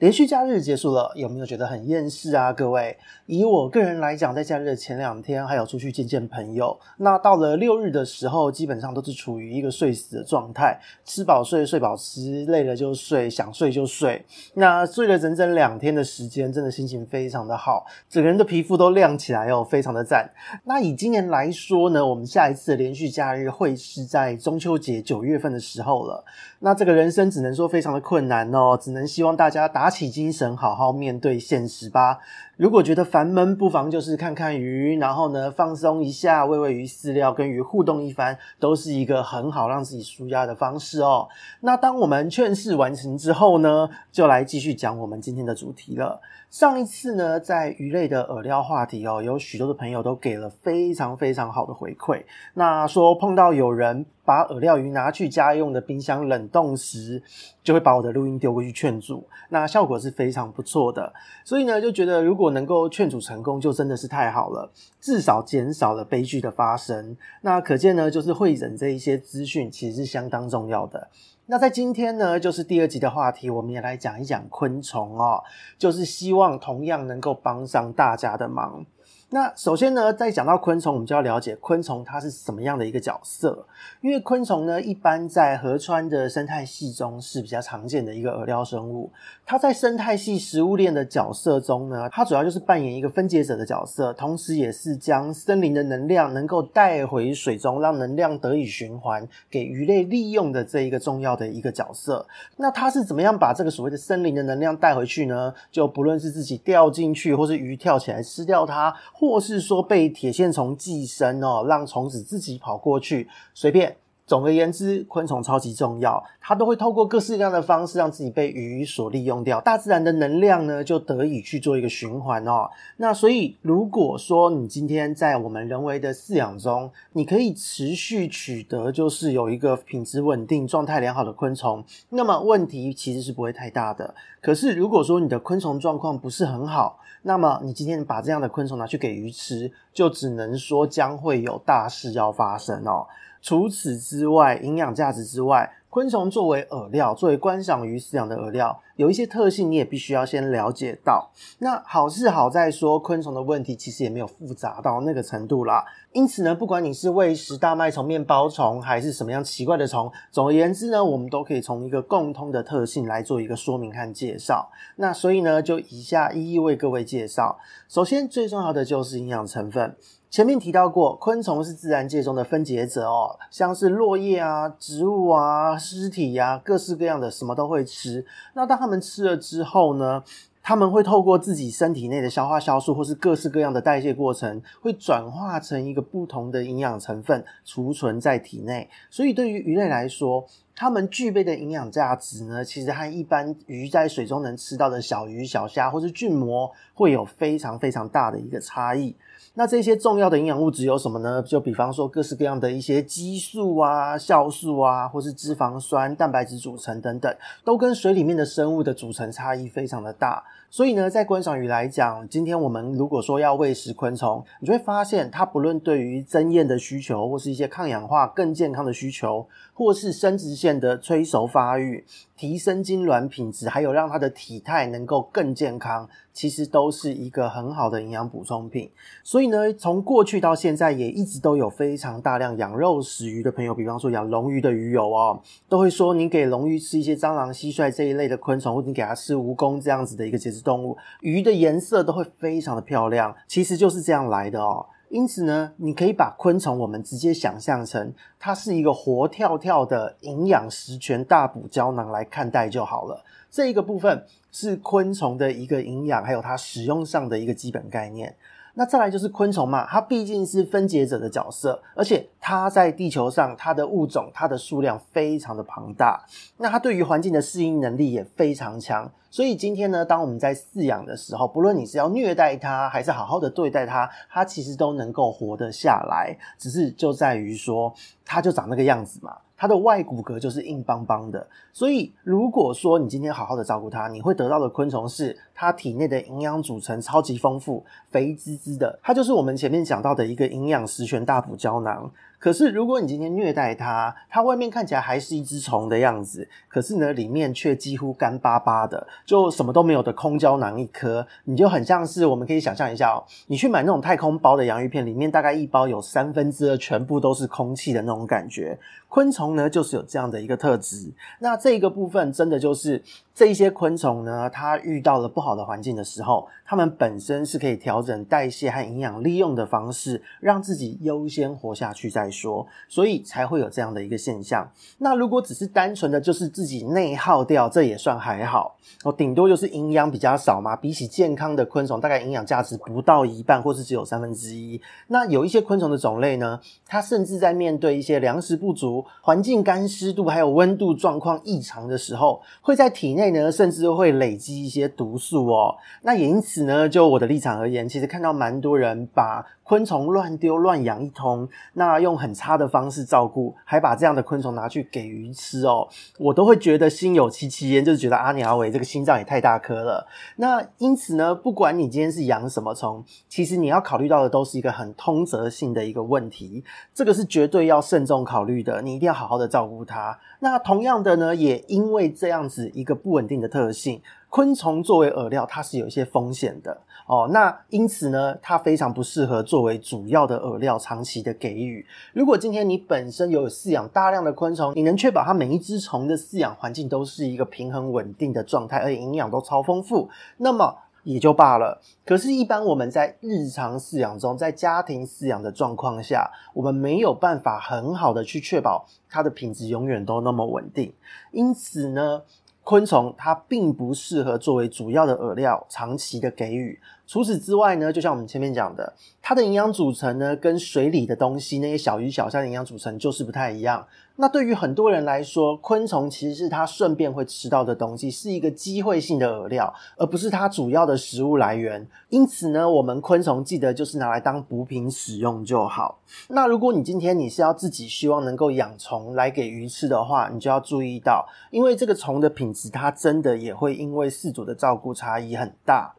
[0.00, 2.50] 连续假日结束了，有没有觉得很厌世啊？
[2.54, 2.96] 各位，
[3.26, 6.80] 以我个人来讲，在假日的前两天还有出去见见朋友。
[6.96, 14.24] 那到了六日的时候，基本上都是处于一个睡死的状态，吃饱睡，睡饱吃，累了就睡，想睡就睡。
[14.54, 20.30] 那睡了整整两天的时间，真的心情非常的好，整个人的皮肤都亮起来哦，非常的赞。
[20.64, 26.24] 那以今年来说呢，我们下一次的连续假日会是在中秋节九月份的时候了。
[26.60, 32.20] 那这个人生只能说非常的困难哦，只能希望大家打起精神，好好面对现实吧。
[32.56, 41.28] 如果觉得烦闷，不妨就是看看鱼，然后呢放松一下，喂喂鱼饲料，跟鱼互动一番，都是一个很好让自己舒压的方式哦。
[41.60, 46.20] 那当我们劝世完成之后呢，就来继续讲我们今天的主题了。
[46.50, 52.24] 上一次呢，在鱼类的饵料话题哦，有许多的朋友都给了非常非常好的回馈。
[52.54, 57.22] 那说碰到有人把饵料鱼拿去家用的冰箱冷冻时，
[57.62, 61.12] 就会把我的录音丢过去劝阻，那效果是非常不错的。
[61.44, 67.16] 所以呢，就觉得如果能够劝阻成功，就真的是太好了，至少减少了悲剧的发生。
[67.40, 71.08] 那可见呢，就是会诊这一些资讯其实是相当重要的。
[71.46, 75.42] 那在今天呢，就是第二集的话题，我们也来讲一讲昆虫哦，
[75.76, 78.86] 就是希望同样能够帮上大家的忙。
[79.32, 83.64] 那首先呢，在讲到昆虫，我们就要了解昆虫它是什么样的一个角色。
[84.00, 89.08] 因为昆虫呢，一般在河川的生态系中是比较常见的一个饵料生物。
[89.46, 102.26] 它在生态系食物链的角色中呢，它主要就是扮演一个分解者的角色，同时也是将森林的能量能够带回水中，让能量得以循环，给鱼类利用的这一个重要的一个角色。
[102.56, 105.54] 那它是怎么样把这个所谓的森林的能量带回去呢？
[105.70, 108.92] 就不论是自己掉进去，或是鱼跳起来吃掉它。
[109.20, 113.98] 或是说被铁线虫寄生哦，让虫子自己跑过去，随便。
[114.30, 122.70] 总而言之，昆虫超级重要，它都会透过各式各样的方式让自己被鱼所利用掉，大自然的能量呢就得以去做一个循环哦。
[122.98, 134.14] 那所以，如果说你今天在我们人为的饲养中，你可以持续取得就是有一个品质稳定、状态良好的昆虫，那么问题其实是不会太大的。
[134.40, 143.08] 可是，如果说你的昆虫状况不是很好，那么你今天把这样的昆虫拿去给鱼吃，就只能说将会有大事要发生哦。
[143.42, 151.30] 除此之外，营养价值之外，昆虫作为饵料，作为观赏鱼饲养的饵料，有一些特性你也必须要先了解到。
[151.58, 155.84] 那好是好在说，昆虫的问题其实也没有复杂到那个程度啦。
[156.12, 164.70] 因此呢，不管你是喂食大麦虫、面包虫，还是什么样奇怪的虫，总而言之呢，我们都可以从一个共通的特性来做一个说明和介绍。
[164.96, 167.58] 那所以呢，就以下一一为各位介绍。
[167.88, 169.96] 首先，最重要的就是营养成分。
[170.30, 178.24] 前面提到过，昆虫是自然界中的分解者哦，像是落叶啊、植物啊、尸体呀、啊，各式各样的什么都会吃。
[178.54, 180.22] 那当它们吃了之后呢，
[180.62, 188.88] 它们会透过自己身体内的消化酵素或是各式各样的代谢过程，会转化成一个不同的营养成分，储存在体内。
[189.10, 190.46] 所以对于鱼类来说，
[190.76, 199.16] 它们具备的营养价值呢，其实和一般鱼在水中能吃到的小鱼、小虾或是菌膜，会有非常非常大的一个差异。
[199.54, 201.42] 那这些重要的营养物质有什么呢？
[201.42, 210.42] 就比方说各式各样的一些激素啊、酵素啊，或是脂肪酸、蛋白质组成等等，都跟水里面的生物的组成差异非常的大。
[210.72, 222.04] 所以呢，在观赏鱼来讲，今天我们如果说要喂食昆虫，你就会发现它不论对于增艳的需求，或是一些抗氧化、更健康的需求，或是生殖腺的催熟发育、
[222.36, 228.88] 提升精卵品质，还有让它的体态能够更健康，其实都是一个很好的营养补充品。
[229.24, 244.86] 所以呢，从过去到现在，也一直都有非常大量养肉食鱼的朋友，比方说养龙鱼的鱼友哦，都会说你给龙鱼吃一些蟑螂、蟋蟀这一类的昆虫，或者你给它吃蜈蚣这样子的一个节动物，鱼的颜色都会非常的漂亮，其实就是这样来的哦。
[245.08, 253.24] 因此呢，你可以把昆虫我们直接想象成它是一个活跳跳的营养十全大补胶囊来看待就好了。
[253.50, 258.36] 这一个部分是昆虫的一个营养，还有它使用上的一个基本概念。
[258.74, 266.24] 那再来就是昆虫嘛，它毕竟是分解者的角色，而且它在地球上，它的物种，它的数量非常的庞大。
[266.58, 269.10] 那它对于环境的适应能力也非常强。
[269.30, 276.36] 所以今天呢，当我们在饲养的时候，不论你是要虐待它，还是好好的对待它，它其实都能够活得下来。
[276.58, 277.94] 只是就在于说，
[278.24, 279.36] 它就长那个样子嘛。
[279.56, 292.10] 它的外骨骼就是硬邦邦的，所以如果说你今天好好的照顾它，你会得到的昆虫是它体内的营养组成超级丰富，肥滋滋的，它就是我们前面讲到的一个营养十全大补胶囊。
[292.40, 308.78] 可是，如果你今天虐待它，它外面看起来还是一只虫的样子，可是呢，里面却几乎干巴巴的，就什么都没有的空胶囊一颗，你就很像是我们可以想象一下哦，你去买那种太空包的洋芋片，里面大概一包有三分之二全部都是空气的那种感觉。
[309.08, 311.12] 昆虫呢，就是有这样的一个特质。
[311.40, 313.02] 那这个部分真的就是。
[313.40, 324.70] 这一些昆虫呢，它遇到了不好的环境的时候，它们本身是可以调整代谢和营养利用的方式，让自己优先活下去再说，所以才会有这样的一个现象。
[324.98, 330.76] 那如果只是单纯的就是自己内耗掉，这也算还好，哦，顶多就是营养比较少嘛。
[330.76, 334.78] 比起健康的昆虫，大概营养价值不到一半，或是只有三分之一。
[335.06, 343.29] 那有一些昆虫的种类呢，它甚至在面对一些粮食不足、环境干湿度还有温度状况异常的时候，会在体内。
[343.30, 345.76] 呢，甚至会累积一些毒素哦。
[346.02, 355.86] 那也因此呢，就我的立场而言，其实看到蛮多人把昆虫乱丢乱养一通，那用很差的方式照顾，还把这样的昆虫拿去给鱼吃哦，
[356.18, 360.08] 我都会觉得心有戚戚焉，就是觉得阿尼阿伟这个心脏也太大颗了。
[360.38, 370.18] 那因此呢，不管你今天是养什么虫，其实你要考虑到的都是一个很通则性的一个问题，这个是绝对要慎重考虑的，你一定要好好的照顾它。
[370.40, 377.28] 那同样的呢，也因为这样子一个不稳定的特性，昆虫作为饵料，它是有一些风险的哦。
[377.32, 381.84] 那因此呢，它非常不适合作为主要的饵料，长期的给予。
[382.12, 390.76] 如果今天你本身有饲养大量的昆虫，你能确保它每一只虫的饲养环境都是一个平衡稳定的状态，而且营养都超丰富，那么。
[391.02, 391.80] 也就罢了。
[392.04, 400.92] 可是，一般我们在日常饲养中，在家庭饲养的状况下，我们没有办法很好的去确保它的品质永远都那么稳定。
[401.32, 402.20] 因此呢，
[402.62, 406.78] 昆虫它并不适合作为主要的饵料，长期的给予。
[407.10, 413.84] 除此之外呢，就像我们前面讲的，它的营养组成呢，跟水里的东西那些小鱼小虾的营养组成就是不太一样。
[414.14, 421.84] 那对于很多人来说，昆虫其实是它顺便会吃到的东西，是一个机会性的饵料，而不是它主要的食物来源。
[422.10, 425.98] 因此呢，我们昆虫记得就是拿来当补品使用就好。
[426.28, 435.92] 那如果你今天你是要自己希望能够养虫来给鱼吃的话，你就要注意到，因为这个虫的品质，它真的也会因为饲主的照顾差异很大。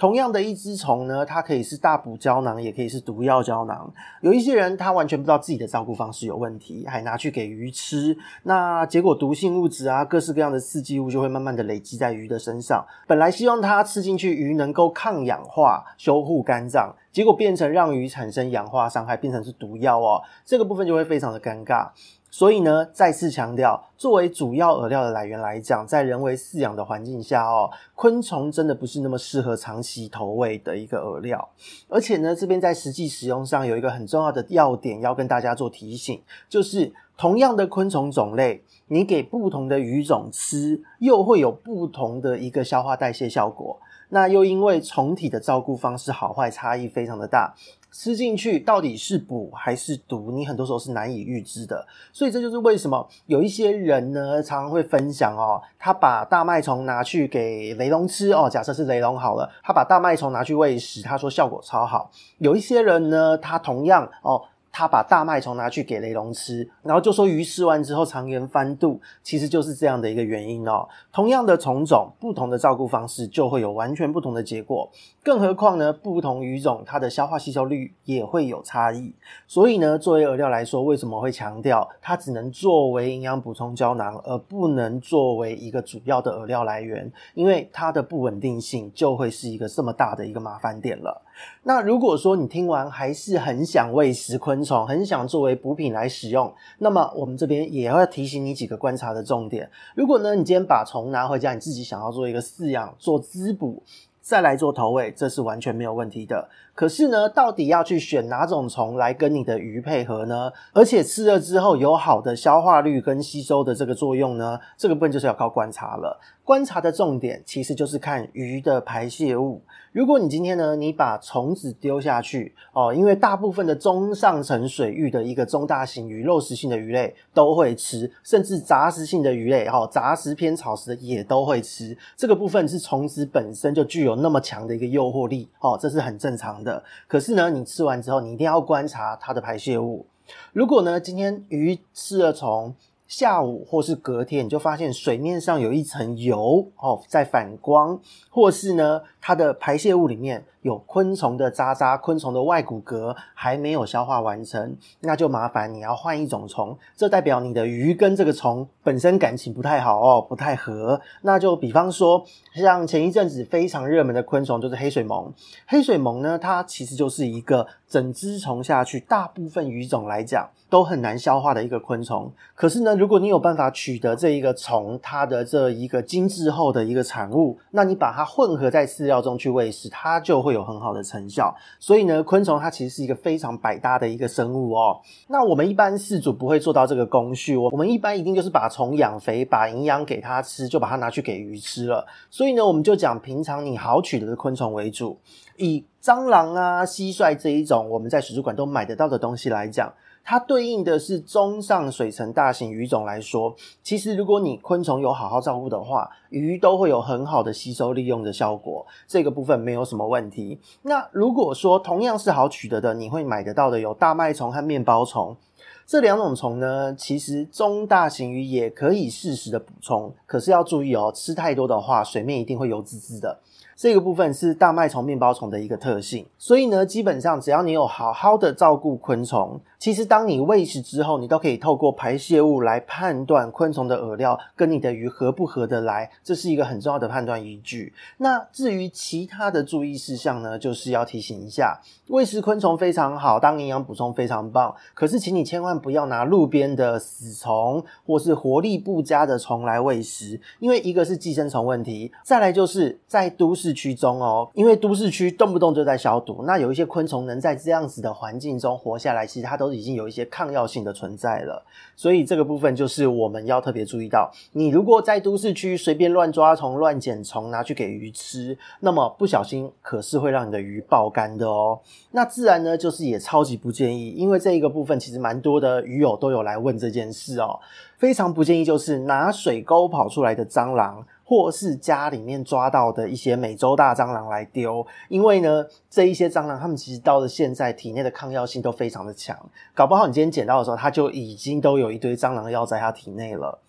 [0.00, 3.92] 同样的一只虫呢，它可以是大补胶囊，也可以是毒药胶囊。
[4.22, 12.82] 有一些人他完全不知道自己的照顾方式有问题，还拿去给鱼吃，那结果毒性物质啊，各式各样的刺激物就会慢慢的累积在鱼的身上。
[13.06, 20.22] 本来希望它吃进去，鱼能够抗氧化、修护肝脏，结果变成让鱼产生氧化伤害，变成是毒药哦。
[20.46, 21.90] 这个部分就会非常的尴尬。
[22.30, 31.48] 所以呢，再次强调，作为主要饵料的来源来讲，在人为饲养的环境下哦，昆虫真的不是那么适合长期投喂的一个饵料。
[31.88, 43.80] 而且呢，这边在实际使用上有一个很重要的要点要跟大家做提醒，就是同样的昆虫种类，你给不同的鱼种吃，又会有不同的一个消化代谢效果。
[44.12, 47.54] 那又因为虫体的照顾方式好坏差异非常的大，
[47.92, 51.86] 吃进去到底是补还是毒，你很多时候是难以预知的。
[52.12, 62.10] 所以这就是为什么有一些人呢，常常会分享哦，他把大麦虫拿去给雷龙吃哦，假设是雷龙好了，他把大麦虫拿去喂食，他说效果超好。
[62.38, 64.42] 有一些人呢，他同样哦。
[64.72, 70.88] 他把大麦虫拿去给雷龙吃，然后就说鱼吃完之后肠炎翻肚，其实就是这样的一个原因哦。
[71.12, 74.90] 同样的虫种，不同的照顾方式就会有完全不同的结果。
[75.22, 79.12] 更何况呢，不同鱼种它的消化吸收率也会有差异。
[79.46, 87.12] 所以呢，作为饵料来说，为什么会强调它只能作为营养补充胶囊，而不能作为一个主要的饵料来源？
[87.34, 91.22] 因为它的不稳定性就会是一个这么大的一个麻烦点了。
[91.62, 99.70] 那如果说你听完还是很想喂食昆虫，很想作为补品来使用，那么我们这边也要提醒你几个观察的重点。
[99.94, 103.82] 如果呢，你今天把虫拿回家，你自己想要做一个饲养、做滋补，
[104.20, 106.48] 再来做投喂，这是完全没有问题的。
[106.74, 110.50] 可是呢，到底要去选哪种虫来跟你的鱼配合呢？
[110.72, 114.58] 而且吃了之后有好的消化率跟吸收的这个作用呢？
[114.76, 116.18] 这个部分就是要靠观察了。
[116.42, 119.62] 观察的重点其实就是看鱼的排泄物。
[119.92, 131.96] 如果你今天呢，你把虫子丢下去哦，因为大部分的中上层水域的一个中大型鱼、肉食性的鱼类都会吃，甚至杂食性的鱼类哈，杂食偏草食的也都会吃。
[132.16, 136.84] 这个部分是虫子本身就具有那么强的一个诱惑力哦，这是很正常的。
[137.06, 140.06] 可是呢，你吃完之后，你一定要观察它的排泄物。
[140.52, 142.74] 如果呢，今天鱼吃了从，
[143.08, 156.76] 下午或是隔天，你就发现水面上有一层油哦，在反光，或是呢，它的排泄物里面有昆虫的渣渣、昆虫的外骨骼还没有消化完成，那就麻烦你要换一种虫。
[156.96, 161.00] 这代表你的鱼跟这个虫本身感情不太好哦，不太合。
[161.22, 162.24] 那就比方说，
[162.54, 165.32] 像前一阵子非常热门的昆虫就是黑水虻。
[165.66, 172.30] 黑水虻呢，它其实就是一个整只虫下去，大部分鱼种来讲都很难消化的一个昆虫。
[172.54, 181.52] 可是呢，如果你有办法取得这一个虫它的这一个精制后的一个产物，那你把它混合在饲料中去喂食，它就会有很好的成效。
[181.80, 185.00] 所以呢，昆虫它其实是一个非常百搭的一个生物哦。
[185.26, 192.06] 那我们一般饲主不会做到这个工序，我们一般一定就是把虫养肥，把营养给它吃，就把它拿去给鱼吃了。
[192.30, 195.18] 所以呢，我们就讲平常你好取得的昆虫为主，
[195.56, 199.92] 以蟑螂啊、蟋蟀这一种我们在水族馆都买得到的东西来讲。
[200.24, 210.60] 它对应的是中上水层大型鱼种来说，其实如果你昆虫有好好照顾的话，鱼都会有很好的吸收利用的效果，这个部分没有什么问题。
[210.82, 215.36] 那如果说同样是好取得的，你会买得到的有大麦虫和面包虫
[215.84, 223.40] 这两种虫呢，其实中大型鱼也可以适时的补充，可是要注意哦，吃太多的话，水面一定会油滋滋的。
[223.74, 237.94] 这个部分是大麦虫、面包虫的一个特性，所以呢，基本上只要你有好好的照顾昆虫，其实当你喂食之后，你都可以透过排泄物来判断昆虫的饵料跟你的鱼合不合得来，这是一个很重要的判断依据。
[238.18, 261.64] 那至于其他的注意事项呢，就是要提醒一下，喂食昆虫非常好，当营养补充非常棒，可是请你千万不要拿路边的死虫或是活力不佳的虫来喂食，因为一个是寄生虫问题，再来就是在都市区中哦，因为都市区动不动就在消毒，那有一些昆虫能在这样子的环境中活下来，其实它都已经有一些抗药性的存在了。
[261.96, 271.78] 所以这个部分就是我们要特别注意到，你如果在都市区随便乱抓虫、乱捡虫拿去给鱼吃，那么不小心可是会让你的鱼爆肝的哦。
[272.12, 277.60] 那自然呢，就是也超级不建议，因为这一个部分其实蛮多的鱼友都有来问这件事哦，
[277.98, 281.04] 非常不建议就是拿水沟跑出来的蟑螂。
[281.30, 289.38] 或是家里面抓到的一些美洲大蟑螂来丢，因为呢，这一些蟑螂它们其实到了现在体内的抗药性都非常的强，
[289.72, 293.60] 搞不好你今天捡到的时候，它就已经都有一堆蟑螂药在它体内了。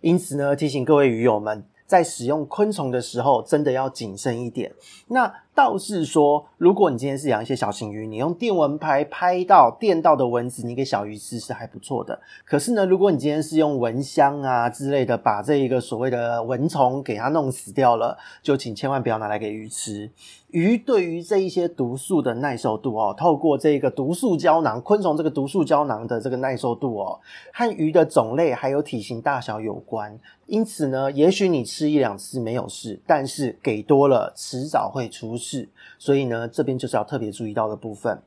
[0.00, 4.72] 因此呢，提醒各位鱼友们，在使用昆虫的时候，真的要谨慎一点。
[5.08, 12.20] 那倒是说，如果你今天是养一些小型鱼，你用电蚊拍拍到电到的蚊子，你给小鱼吃是还不错的。
[12.44, 20.08] 可是呢，如果你今天是用蚊香啊之类的，把这一个所谓的蚊虫给它弄死掉了，就请千万不要拿来给鱼吃。
[20.50, 27.18] 鱼对于这一些毒素的耐受度哦，透过这个毒素胶囊，昆虫这个毒素胶囊的这个耐受度哦，
[27.52, 30.18] 和鱼的种类还有体型大小有关。
[30.46, 35.47] 因此呢，也许你吃一两次没有事，但是给多了，迟早会出事。
[35.48, 38.20] 是，所以呢，这边就是要特别注意到的部分。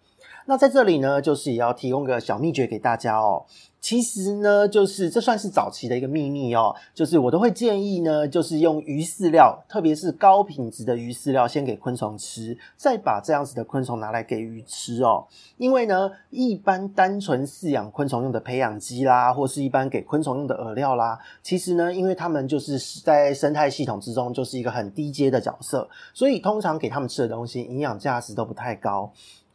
[0.48, 3.46] 那在这里呢，就是也要提供个小秘诀给大家哦。
[3.82, 6.74] 其实呢，就是这算是早期的一个秘密哦。
[6.94, 15.26] 就是我都会建议呢，就是用鱼饲料，特别是高品质的鱼饲料，先给昆虫吃，再把这样子的昆虫拿来给鱼吃哦。
[15.58, 29.12] 因为呢，一般单纯饲养昆虫用的培养基啦，或是一般给昆虫用的饵料啦，其实呢，因为他们就是在生态系统之中就是一个很低阶的角色，所以通常给他们吃的东西营养价值都不太高。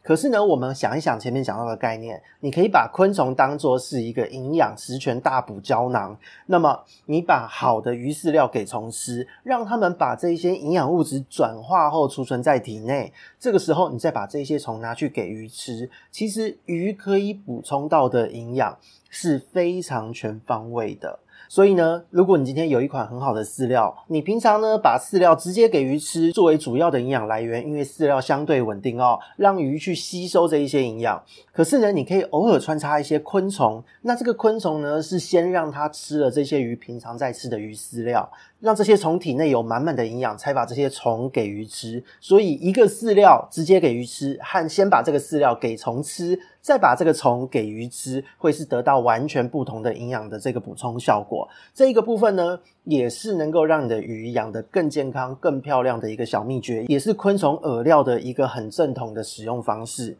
[0.07, 6.17] 可是呢，我们想一想前面讲到的概念，你可以把昆虫当做是一个营养十全大补胶囊。
[6.45, 13.11] 那么，你把好的鱼饲料给虫吃，让他们把这些营养物质转化后储存在体内。
[13.37, 18.77] 这个时候，你再把这些虫拿去给鱼吃，其实鱼可以补充到的营养
[19.09, 21.19] 是非常全方位的。
[21.49, 31.23] 所以呢，如果你今天有一款很好的饲料，你平常呢把饲料直接给鱼吃，作为主要的营养来源，因为饲料相对稳定哦，让鱼去吸收这一些营养。
[31.53, 38.29] 可是呢，你可以偶尔穿插一些昆虫，那这个昆虫呢是先让它吃了这些鱼平常在吃的鱼饲料，
[38.59, 42.03] 让这些虫体内有满满的营养，才把这些虫给鱼吃。
[42.19, 51.47] 所以，一个饲料直接给鱼吃，和先把这个饲料给虫吃，再把这个虫给鱼吃，会是得到完全不同的营养的这个补充效果。
[51.73, 60.17] 这一个部分呢，也是能够让你的鱼养得更健康、更漂亮的一个小秘诀，也是昆虫饵料的一个很正统的使用方式。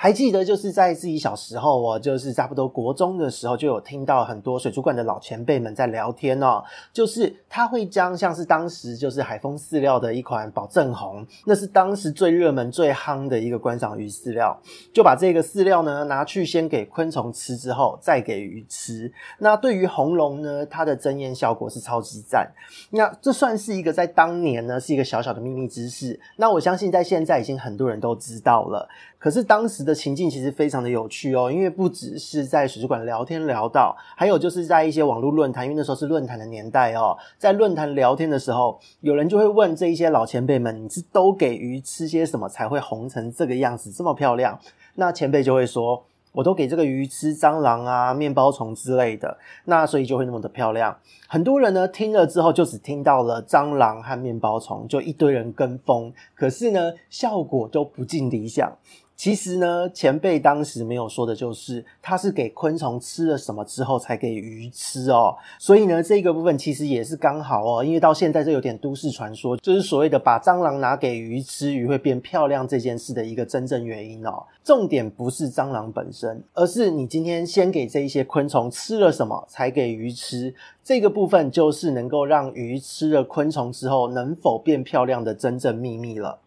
[0.00, 6.62] 还记得，就是在自己小时候，我就是差不多国中的时候，就有听到很多水族馆的老前辈们在聊天哦。
[6.92, 14.56] 就是他会将像是当时就是海丰饲料的一款保正红，那是当时最热门、最夯的一个观赏鱼饲料，
[14.94, 19.12] 就把这个饲料呢拿去先给昆虫吃，之后再给鱼吃。
[19.40, 22.48] 那对于红龙呢，它的增艳效果是超级赞。
[22.90, 26.20] 那这算是一个在当年呢是一个小小的秘密知识。
[26.36, 28.88] 那我相信在现在已经很多人都知道了。
[29.18, 44.60] 可是当时的情境其实非常的有趣哦，因为不只是在水族馆聊天聊到，还有就是在一些网络论坛，因为那时候是论坛的年代哦，在论坛聊天的时候，有人就会问这一些老前辈们：“你是都给鱼吃些什么才会红成这个样子，这么漂亮？”
[44.94, 46.04] 那前辈就会说。
[46.32, 50.96] 我都给这个鱼吃蟑螂啊、面包虫之类的，那所以就会那么的漂亮。
[51.26, 58.70] 很多人呢听了之后，就只听到了蟑螂和面包虫，就一堆人跟风，可是呢效果都不尽理想。
[59.18, 65.36] 其实呢，前辈当时没有说的就是，他是给昆虫吃了什么之后才给鱼吃哦。
[65.58, 74.44] 所以呢，这个部分其实也是刚好哦，因为到现在这有点都市传说，就是所谓的把蟑螂拿给鱼吃，鱼会变漂亮这件事的一个真正原因哦。
[74.62, 86.38] 重点不是蟑螂本身，而是你今天先给这一些昆虫吃了什么才给鱼吃，这个部分就是能够让鱼吃了昆虫之后能否变漂亮的真正秘密了。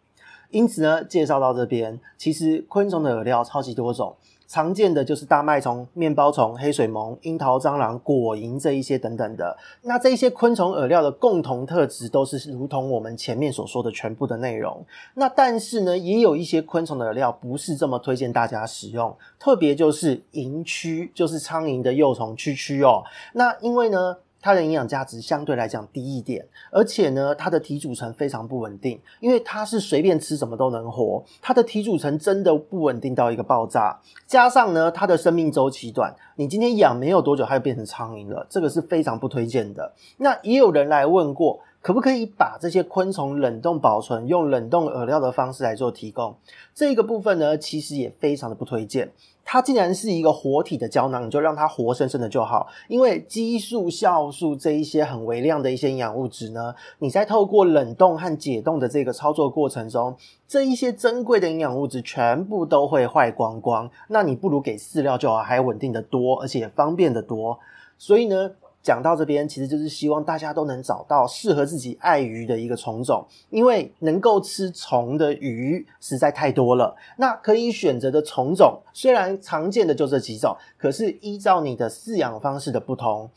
[0.51, 4.15] 因此呢，介绍到这边，其实昆虫的饵料超级多种，
[4.47, 9.57] 常见的就是大麦虫、面包虫、黑水虻、樱桃蟑螂、果蝇这一些等等的。
[9.83, 14.85] 那这一些昆虫饵料的共同特质，都是如同我们前面所说的全部的内容。
[15.13, 23.03] 那但是呢，也有一些昆虫的饵料不是这么推荐大家使用，特别就是蝇蛆，就是苍蝇的幼虫蛆蛆哦。
[23.33, 33.99] 那因为呢，它的营养价值相对来讲低一点，而且呢，它的体组成非常不稳定，因为它是随便吃什么都能活，它的体组成真的不稳定到一个爆炸。
[34.25, 39.93] 加上呢，它的生命周期短，你今天养没有多久，它就变成苍蝇了，这个是非常不推荐的。
[40.17, 46.35] 那也有人来问过，可不可以把这些昆虫冷冻保存，用冷冻饵料的方式来做提供？
[46.73, 49.11] 这个部分呢，其实也非常的不推荐。
[49.43, 52.67] 它既然是一个活体的胶囊，你就让它活生生的就好。
[52.87, 60.15] 因为激素、酵素这一些很微量的一些营养物质呢，你在透过冷冻和解冻的这个操作过程中，
[60.47, 63.89] 这一些珍贵的营养物质全部都会坏光光。
[64.07, 67.59] 那你不如给饲料就好，还稳定的多，而且方便的多。
[67.97, 68.51] 所以呢。
[68.83, 76.95] 讲到这边，其实就是希望大家都能找到适合自己爱鱼的一个虫种，因为能够吃虫的鱼实在太多了。
[77.17, 83.29] 那可以选择的虫种虽然常见的就这几种，可是依照你的饲养方式的不同，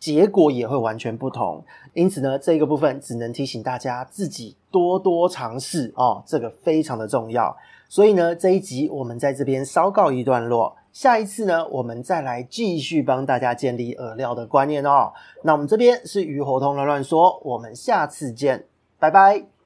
[0.00, 1.64] 结果也会完全不同。
[1.94, 7.56] 因此呢，这个部分只能提醒大家自己多多尝试哦，这个非常的重要。
[7.88, 10.76] 所以呢，这一集我们在这边稍告一段落。
[10.98, 15.12] 下一次呢，我们再来继续帮大家建立饵料的观念哦。
[15.44, 18.64] 那我们这边是鱼活通乱乱说，我们下次见，
[18.98, 19.57] 拜拜。